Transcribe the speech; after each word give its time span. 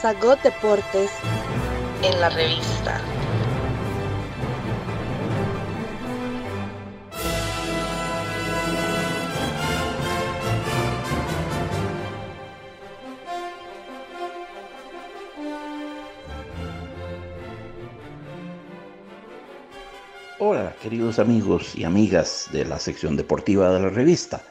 Sagot 0.00 0.42
Deportes 0.42 1.10
en 2.02 2.20
la 2.20 2.28
revista. 2.28 3.00
Hola, 20.46 20.76
queridos 20.82 21.18
amigos 21.18 21.74
y 21.74 21.84
amigas 21.84 22.50
de 22.52 22.66
la 22.66 22.78
sección 22.78 23.16
deportiva 23.16 23.72
de 23.72 23.80
la 23.80 23.88
revista. 23.88 24.42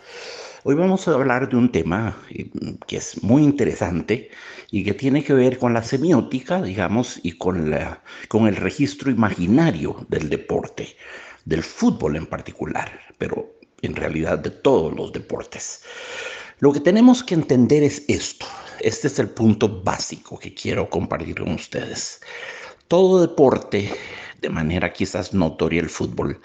Hoy 0.63 0.73
vamos 0.73 1.07
a 1.07 1.11
hablar 1.11 1.47
de 1.47 1.55
un 1.55 1.71
tema 1.71 2.17
eh, 2.31 2.49
que 2.87 2.97
es 2.97 3.21
muy 3.21 3.43
interesante 3.43 4.31
y 4.71 4.83
que 4.83 4.95
tiene 4.95 5.23
que 5.23 5.35
ver 5.35 5.59
con 5.59 5.71
la 5.71 5.83
semiótica, 5.83 6.63
digamos, 6.63 7.19
y 7.21 7.33
con, 7.33 7.69
la, 7.69 8.01
con 8.27 8.47
el 8.47 8.55
registro 8.55 9.11
imaginario 9.11 10.03
del 10.09 10.29
deporte, 10.29 10.97
del 11.45 11.61
fútbol 11.61 12.15
en 12.15 12.25
particular, 12.25 12.99
pero 13.19 13.53
en 13.83 13.95
realidad 13.95 14.39
de 14.39 14.49
todos 14.49 14.95
los 14.95 15.13
deportes. 15.13 15.83
Lo 16.57 16.73
que 16.73 16.79
tenemos 16.79 17.23
que 17.23 17.35
entender 17.35 17.83
es 17.83 18.03
esto. 18.07 18.47
Este 18.79 19.05
es 19.05 19.19
el 19.19 19.29
punto 19.29 19.83
básico 19.83 20.39
que 20.39 20.55
quiero 20.55 20.89
compartir 20.89 21.35
con 21.35 21.51
ustedes. 21.53 22.19
Todo 22.87 23.21
deporte, 23.21 23.91
de 24.43 24.49
manera 24.49 24.93
quizás 24.93 25.33
notoria 25.33 25.81
el 25.81 25.89
fútbol, 25.89 26.39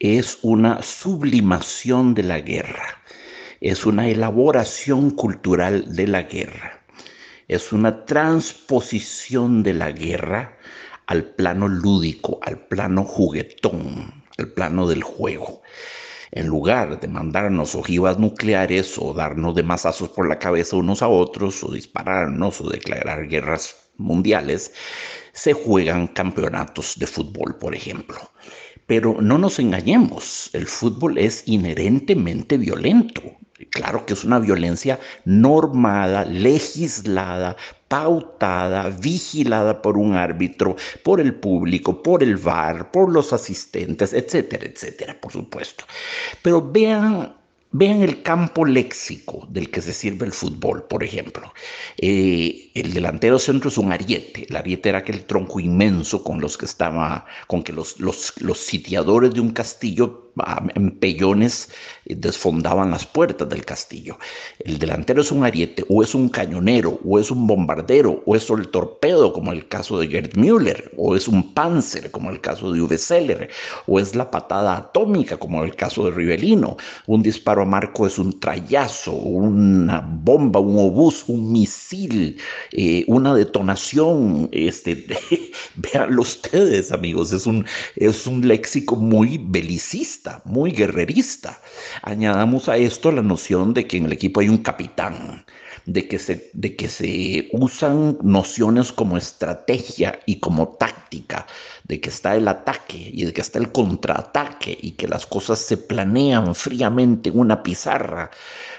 es 0.00 0.38
una 0.42 0.82
sublimación 0.82 2.12
de 2.12 2.24
la 2.24 2.40
guerra 2.40 3.00
es 3.60 3.86
una 3.86 4.08
elaboración 4.08 5.10
cultural 5.10 5.94
de 5.94 6.06
la 6.06 6.22
guerra, 6.22 6.84
es 7.48 7.72
una 7.72 8.04
transposición 8.04 9.62
de 9.62 9.72
la 9.74 9.92
guerra 9.92 10.58
al 11.06 11.24
plano 11.24 11.68
lúdico, 11.68 12.38
al 12.42 12.58
plano 12.58 13.04
juguetón, 13.04 14.24
al 14.38 14.48
plano 14.48 14.86
del 14.86 15.02
juego. 15.02 15.62
En 16.32 16.48
lugar 16.48 17.00
de 17.00 17.08
mandarnos 17.08 17.74
ojivas 17.74 18.18
nucleares 18.18 18.98
o 18.98 19.14
darnos 19.14 19.54
de 19.54 19.62
masazos 19.62 20.10
por 20.10 20.28
la 20.28 20.38
cabeza 20.38 20.76
unos 20.76 21.00
a 21.02 21.08
otros 21.08 21.62
o 21.64 21.72
dispararnos 21.72 22.60
o 22.60 22.68
declarar 22.68 23.26
guerras 23.28 23.85
mundiales, 23.98 24.72
se 25.32 25.52
juegan 25.52 26.06
campeonatos 26.08 26.94
de 26.98 27.06
fútbol, 27.06 27.56
por 27.56 27.74
ejemplo. 27.74 28.18
Pero 28.86 29.16
no 29.20 29.36
nos 29.36 29.58
engañemos, 29.58 30.50
el 30.52 30.66
fútbol 30.66 31.18
es 31.18 31.42
inherentemente 31.46 32.56
violento. 32.56 33.22
Claro 33.70 34.04
que 34.04 34.12
es 34.12 34.22
una 34.22 34.38
violencia 34.38 35.00
normada, 35.24 36.24
legislada, 36.24 37.56
pautada, 37.88 38.90
vigilada 38.90 39.80
por 39.80 39.96
un 39.96 40.14
árbitro, 40.14 40.76
por 41.02 41.20
el 41.20 41.34
público, 41.34 42.02
por 42.02 42.22
el 42.22 42.36
VAR, 42.36 42.90
por 42.90 43.10
los 43.10 43.32
asistentes, 43.32 44.12
etcétera, 44.12 44.66
etcétera, 44.66 45.18
por 45.20 45.32
supuesto. 45.32 45.84
Pero 46.42 46.70
vean 46.70 47.34
Vean 47.72 48.02
el 48.02 48.22
campo 48.22 48.64
léxico 48.64 49.46
del 49.50 49.70
que 49.70 49.82
se 49.82 49.92
sirve 49.92 50.26
el 50.26 50.32
fútbol, 50.32 50.84
por 50.84 51.02
ejemplo. 51.04 51.52
Eh, 51.98 52.70
el 52.74 52.94
delantero 52.94 53.38
centro 53.38 53.68
es 53.68 53.78
un 53.78 53.92
ariete. 53.92 54.46
El 54.48 54.56
ariete 54.56 54.88
era 54.88 54.98
aquel 54.98 55.26
tronco 55.26 55.60
inmenso 55.60 56.22
con 56.24 56.40
los 56.40 56.56
que 56.56 56.66
estaba, 56.66 57.26
con 57.46 57.62
que 57.62 57.72
los, 57.72 58.00
los, 58.00 58.32
los 58.40 58.58
sitiadores 58.58 59.34
de 59.34 59.40
un 59.40 59.50
castillo 59.50 60.25
en 60.74 60.90
pellones 60.98 61.70
eh, 62.04 62.14
desfondaban 62.14 62.90
las 62.90 63.06
puertas 63.06 63.48
del 63.48 63.64
castillo. 63.64 64.18
El 64.58 64.78
delantero 64.78 65.22
es 65.22 65.32
un 65.32 65.44
ariete, 65.44 65.84
o 65.88 66.02
es 66.02 66.14
un 66.14 66.28
cañonero, 66.28 67.00
o 67.04 67.18
es 67.18 67.30
un 67.30 67.46
bombardero, 67.46 68.22
o 68.26 68.36
es 68.36 68.48
el 68.50 68.68
torpedo, 68.68 69.32
como 69.32 69.52
el 69.52 69.66
caso 69.68 69.98
de 69.98 70.08
Gerd 70.08 70.36
Müller, 70.36 70.92
o 70.96 71.16
es 71.16 71.26
un 71.28 71.54
panzer, 71.54 72.10
como 72.10 72.30
el 72.30 72.40
caso 72.40 72.72
de 72.72 72.82
Uwe 72.82 72.98
Seller, 72.98 73.50
o 73.86 73.98
es 73.98 74.14
la 74.14 74.30
patada 74.30 74.76
atómica, 74.76 75.36
como 75.36 75.64
el 75.64 75.74
caso 75.74 76.04
de 76.04 76.10
Rivelino. 76.10 76.76
Un 77.06 77.22
disparo 77.22 77.62
a 77.62 77.64
marco 77.66 78.06
es 78.06 78.18
un 78.18 78.38
trayazo, 78.38 79.12
una 79.12 80.00
bomba, 80.00 80.60
un 80.60 80.78
obús, 80.78 81.24
un 81.28 81.52
misil, 81.52 82.38
eh, 82.72 83.04
una 83.08 83.34
detonación. 83.34 84.48
Este, 84.52 85.06
véanlo 85.76 86.22
ustedes, 86.22 86.92
amigos, 86.92 87.32
es 87.32 87.46
un, 87.46 87.64
es 87.96 88.26
un 88.26 88.46
léxico 88.46 88.96
muy 88.96 89.38
belicista 89.38 90.25
muy 90.44 90.70
guerrerista. 90.72 91.60
Añadamos 92.02 92.68
a 92.68 92.76
esto 92.76 93.12
la 93.12 93.22
noción 93.22 93.74
de 93.74 93.86
que 93.86 93.96
en 93.96 94.06
el 94.06 94.12
equipo 94.12 94.40
hay 94.40 94.48
un 94.48 94.58
capitán, 94.58 95.44
de 95.86 96.08
que 96.08 96.18
se, 96.18 96.50
de 96.52 96.74
que 96.74 96.88
se 96.88 97.48
usan 97.52 98.18
nociones 98.22 98.92
como 98.92 99.16
estrategia 99.16 100.18
y 100.26 100.40
como 100.40 100.68
táctica, 100.70 101.46
de 101.84 102.00
que 102.00 102.10
está 102.10 102.34
el 102.34 102.48
ataque 102.48 103.10
y 103.12 103.24
de 103.24 103.32
que 103.32 103.40
está 103.40 103.58
el 103.58 103.70
contraataque 103.70 104.76
y 104.80 104.92
que 104.92 105.06
las 105.06 105.26
cosas 105.26 105.60
se 105.60 105.76
planean 105.76 106.54
fríamente 106.54 107.30
en 107.30 107.38
una 107.38 107.62
pizarra, 107.62 108.30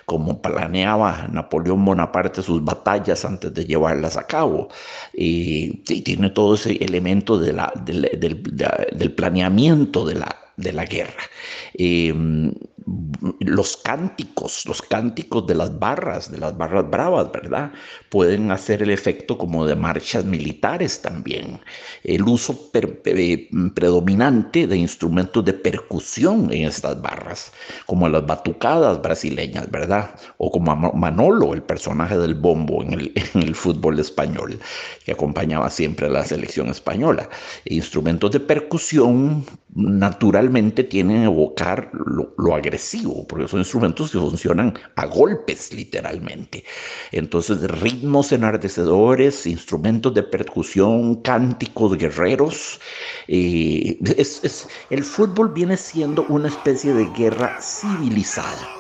como 0.06 0.41
planeaba 0.41 1.28
Napoleón 1.31 1.84
Bonaparte 1.85 2.41
sus 2.41 2.64
batallas 2.64 3.24
antes 3.25 3.53
de 3.53 3.66
llevarlas 3.66 4.18
a 4.18 4.28
cabo. 4.28 4.68
Y, 5.14 5.78
tiene 5.84 6.29
todo 6.29 6.56
ese 6.56 6.74
elemento 6.84 7.40
del 7.40 7.56
planeamiento 9.16 10.06
de 10.06 10.16
la 10.16 10.47
de 10.57 10.73
la 10.73 10.85
guerra. 10.85 11.23
Em, 11.75 12.51
los 13.40 13.78
cánticos, 13.78 14.66
los 14.66 14.81
cánticos 14.81 15.45
de 15.45 15.56
las 15.56 15.78
barras, 15.78 16.31
de 16.31 16.38
las 16.38 16.57
barras 16.57 16.90
bravas, 16.90 17.31
¿verdad? 17.31 17.72
Pueden 18.09 18.51
hacer 18.51 18.81
el 18.81 18.90
efecto 18.90 19.38
como 19.38 19.66
de 19.66 19.75
marchas 19.75 20.25
militares 20.25 21.01
también. 21.01 21.59
El 22.03 22.23
uso 22.23 22.72
predominante 23.75 24.67
de 24.67 24.78
instrumentos 24.78 25.44
de 25.46 25.53
percusión 25.53 26.51
en 26.51 26.67
estas 26.67 27.01
barras, 27.01 27.51
como 27.85 28.07
las 28.09 28.25
batucadas 28.25 29.01
brasileñas, 29.01 29.69
¿verdad? 29.69 30.16
O 30.38 30.50
como 30.50 30.75
Manolo, 30.94 31.53
el 31.53 31.62
personaje 31.62 32.17
del 32.17 32.35
bombo 32.35 32.81
en 32.81 32.94
el, 32.94 33.12
en 33.34 33.44
el 33.44 33.56
fútbol 33.56 34.00
español, 34.00 34.59
que 35.06 35.12
acompañaba 35.12 35.69
siempre 35.69 36.07
a 36.07 36.09
la 36.09 36.25
selección 36.25 36.69
española. 36.69 37.29
Instrumentos 37.66 38.31
de 38.31 38.40
percusión 38.40 39.46
naturalmente 39.77 40.83
tienen 40.83 41.21
a 41.21 41.25
evocar 41.25 41.91
lo, 41.93 42.55
agresivo 42.55 43.27
porque 43.27 43.47
son 43.47 43.59
instrumentos 43.59 44.11
que 44.11 44.17
funcionan 44.17 44.73
a 44.95 45.05
golpes 45.05 45.71
literalmente. 45.71 46.63
Entonces, 47.11 47.61
ritmos 47.61 48.31
enardecedores, 48.31 49.45
instrumentos 49.45 50.13
de 50.16 50.23
percusión, 50.23 51.21
cánticos 51.21 51.95
guerreros. 51.97 52.79
Eh, 53.27 53.99
es, 54.17 54.67
el 54.89 55.03
fútbol 55.03 55.53
viene 55.53 55.77
siendo 55.77 56.25
una 56.27 56.47
especie 56.47 56.93
de 56.93 57.05
guerra 57.16 57.59
civilizada. 57.61 58.76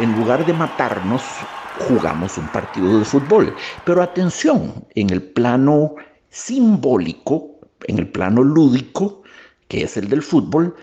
En 0.00 0.12
lugar 0.12 0.46
de 0.46 0.54
matarnos, 0.54 1.46
jugamos 1.74 2.38
un 2.38 2.48
partido 2.48 2.98
de 2.98 3.04
fútbol. 3.04 3.54
Pero 3.84 4.02
atención, 4.02 4.86
en 4.94 5.10
el 5.10 5.22
plano 5.22 5.94
simbólico, 6.30 7.60
en 7.86 7.98
el 7.98 8.08
plano 8.08 8.42
lúdico, 8.42 9.22
que 9.68 9.82
es 9.82 9.96
el 9.98 10.08
del 10.08 10.22
fútbol, 10.22 10.74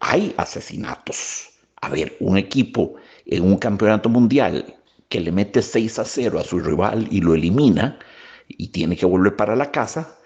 hay 0.00 0.34
asesinatos. 0.36 1.50
A 1.80 1.88
ver, 1.88 2.16
un 2.20 2.38
equipo 2.38 2.94
en 3.26 3.42
un 3.42 3.56
campeonato 3.58 4.08
mundial 4.08 4.76
que 5.08 5.20
le 5.20 5.32
mete 5.32 5.60
6 5.60 5.98
a 5.98 6.04
0 6.04 6.38
a 6.38 6.44
su 6.44 6.60
rival 6.60 7.08
y 7.10 7.20
lo 7.20 7.34
elimina 7.34 7.98
y 8.48 8.68
tiene 8.68 8.96
que 8.96 9.06
volver 9.06 9.34
para 9.34 9.56
la 9.56 9.70
casa, 9.72 10.16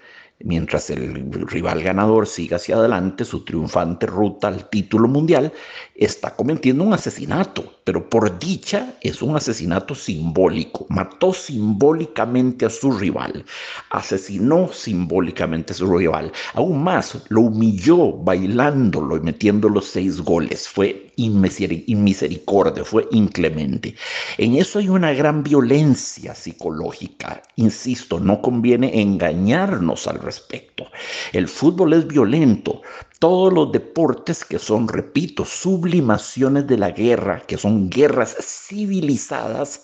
mientras 0.41 0.91
el 0.91 1.33
rival 1.49 1.83
ganador 1.83 2.27
siga 2.27 2.57
hacia 2.57 2.77
adelante 2.77 3.25
su 3.25 3.45
triunfante 3.45 4.07
ruta 4.07 4.49
al 4.49 4.69
título 4.69 5.09
mundial, 5.09 5.53
está 5.95 6.35
cometiendo 6.37 6.85
un 6.85 6.95
asesinato, 6.95 7.81
pero 7.85 8.09
por 8.09 8.39
dicha 8.39 8.95
es 9.01 9.21
un 9.21 9.37
asesinato 9.37 9.95
simbólico. 9.95 10.87
Mató 10.89 11.33
simbólicamente 11.33 12.67
a 12.67 12.71
su 12.71 12.93
rival, 12.93 13.45
asesinó 13.91 14.71
simbólicamente 14.73 15.73
a 15.73 15.77
su 15.77 15.97
rival. 15.97 16.33
Aún 16.55 16.83
más, 16.85 17.19
lo 17.29 17.43
humilló 17.43 18.13
bailándolo 18.13 19.17
y 19.17 19.21
metiendo 19.21 19.69
los 19.69 19.87
seis 19.87 20.21
goles. 20.21 20.69
Fue 20.69 21.08
inmisericordia, 21.19 22.85
fue 22.85 23.07
inclemente. 23.13 23.95
En 24.39 24.55
eso 24.57 24.79
hay 24.79 24.89
una 24.89 25.13
gran 25.13 25.43
violencia 25.43 26.35
psicológica. 26.35 27.43
Insisto, 27.57 28.21
no 28.21 28.41
conviene 28.41 29.01
engañarnos 29.01 30.07
al 30.07 30.21
respecto. 30.21 30.87
El 31.33 31.49
fútbol 31.49 31.93
es 31.93 32.07
violento. 32.07 32.83
Todos 33.19 33.53
los 33.53 33.73
deportes 33.73 34.45
que 34.45 34.61
son, 34.61 34.87
repito, 34.87 35.45
sublimaciones 35.45 36.69
de 36.69 36.79
la 36.79 36.93
guerra, 36.93 37.43
que 37.49 37.57
son 37.57 37.91
guerras 37.91 38.37
civilizadas, 38.41 39.83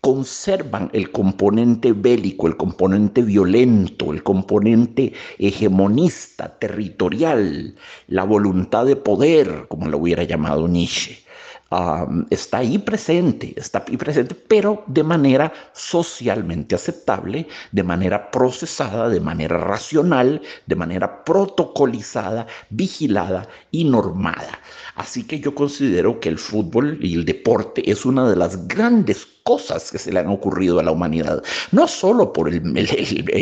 conservan 0.00 0.88
el 0.92 1.10
componente 1.10 1.92
bélico, 1.92 2.46
el 2.46 2.56
componente 2.56 3.22
violento, 3.22 4.12
el 4.12 4.22
componente 4.22 5.12
hegemonista, 5.38 6.56
territorial, 6.60 7.74
la 8.06 8.22
voluntad 8.22 8.86
de 8.86 8.94
poder, 8.94 9.66
como 9.68 9.88
lo 9.88 9.98
hubiera 9.98 10.22
llamado 10.22 10.68
Nietzsche 10.68 11.27
está 12.30 12.58
ahí 12.58 12.78
presente, 12.78 13.52
está 13.56 13.84
ahí 13.86 13.96
presente, 13.96 14.34
pero 14.34 14.84
de 14.86 15.02
manera 15.02 15.52
socialmente 15.74 16.74
aceptable, 16.74 17.46
de 17.72 17.82
manera 17.82 18.30
procesada, 18.30 19.08
de 19.08 19.20
manera 19.20 19.58
racional, 19.58 20.40
de 20.66 20.74
manera 20.74 21.24
protocolizada, 21.24 22.46
vigilada 22.70 23.48
y 23.70 23.84
normada. 23.84 24.60
Así 24.94 25.24
que 25.24 25.40
yo 25.40 25.54
considero 25.54 26.20
que 26.20 26.30
el 26.30 26.38
fútbol 26.38 26.98
y 27.02 27.14
el 27.14 27.24
deporte 27.24 27.90
es 27.90 28.06
una 28.06 28.28
de 28.28 28.36
las 28.36 28.66
grandes 28.66 29.26
cosas 29.48 29.90
que 29.90 29.98
se 29.98 30.12
le 30.12 30.20
han 30.20 30.26
ocurrido 30.28 30.78
a 30.78 30.82
la 30.82 30.92
humanidad, 30.92 31.42
no 31.72 31.88
solo 31.88 32.34
por 32.34 32.50
el, 32.50 32.60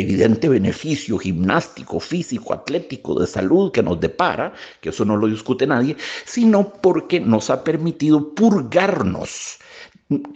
evidente 0.03 0.47
beneficio 0.47 1.17
gimnástico, 1.17 1.99
físico, 1.99 2.53
atlético, 2.53 3.19
de 3.19 3.27
salud 3.27 3.73
que 3.73 3.83
nos 3.83 3.99
depara, 3.99 4.53
que 4.79 4.87
eso 4.87 5.03
no 5.03 5.17
lo 5.17 5.27
discute 5.27 5.67
nadie, 5.67 5.97
sino 6.23 6.71
porque 6.81 7.19
nos 7.19 7.49
ha 7.49 7.61
permitido 7.61 8.33
purgarnos 8.33 9.59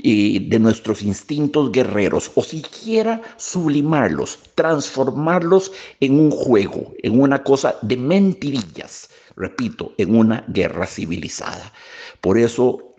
eh, 0.03 0.45
de 0.51 0.59
nuestros 0.59 1.03
instintos 1.03 1.71
guerreros 1.71 2.31
o 2.35 2.43
siquiera 2.43 3.21
sublimarlos, 3.37 4.39
transformarlos 4.55 5.71
en 6.01 6.19
un 6.19 6.31
juego, 6.31 6.93
en 7.01 7.17
una 7.17 7.41
cosa 7.41 7.77
de 7.81 7.95
mentirillas 7.95 9.10
repito, 9.41 9.93
en 9.97 10.15
una 10.15 10.45
guerra 10.47 10.85
civilizada. 10.85 11.73
Por 12.21 12.37
eso, 12.37 12.93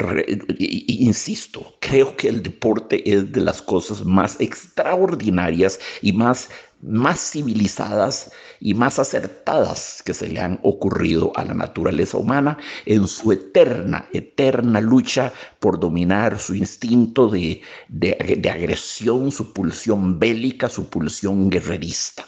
insisto, 0.58 1.74
creo 1.78 2.16
que 2.16 2.28
el 2.28 2.42
deporte 2.42 3.08
es 3.08 3.30
de 3.30 3.40
las 3.40 3.62
cosas 3.62 4.04
más 4.04 4.36
extraordinarias 4.40 5.78
y 6.02 6.12
más, 6.12 6.50
más 6.82 7.30
civilizadas 7.30 8.32
y 8.58 8.74
más 8.74 8.98
acertadas 8.98 10.02
que 10.04 10.12
se 10.12 10.26
le 10.26 10.40
han 10.40 10.58
ocurrido 10.64 11.32
a 11.36 11.44
la 11.44 11.54
naturaleza 11.54 12.18
humana 12.18 12.58
en 12.84 13.06
su 13.06 13.30
eterna, 13.30 14.08
eterna 14.12 14.80
lucha 14.80 15.32
por 15.60 15.78
dominar 15.78 16.40
su 16.40 16.56
instinto 16.56 17.28
de, 17.28 17.62
de 17.88 18.50
agresión, 18.50 19.30
su 19.30 19.52
pulsión 19.52 20.18
bélica, 20.18 20.68
su 20.68 20.88
pulsión 20.88 21.48
guerrerista. 21.48 22.24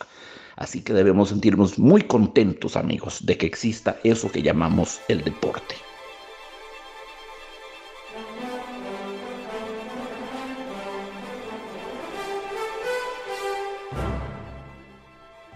Así 0.56 0.82
que 0.82 0.92
debemos 0.92 1.30
sentirnos 1.30 1.78
muy 1.78 2.02
contentos, 2.02 2.76
amigos, 2.76 3.24
de 3.26 3.36
que 3.36 3.46
exista 3.46 3.98
eso 4.04 4.30
que 4.30 4.42
llamamos 4.42 5.00
el 5.08 5.24
deporte. 5.24 5.74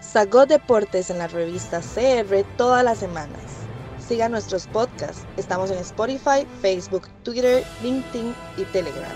Sagot 0.01 0.49
Deportes 0.49 1.11
en 1.11 1.19
la 1.19 1.27
revista 1.27 1.81
CR 1.81 2.43
todas 2.57 2.83
las 2.83 2.97
semanas. 2.97 3.59
Siga 3.99 4.27
nuestros 4.27 4.65
podcasts. 4.65 5.23
Estamos 5.37 5.69
en 5.69 5.77
Spotify, 5.77 6.47
Facebook, 6.63 7.07
Twitter, 7.21 7.63
LinkedIn 7.83 8.33
y 8.57 8.63
Telegram. 8.63 9.11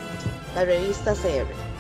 La 0.53 0.65
revista 0.65 1.13
CR. 1.15 1.72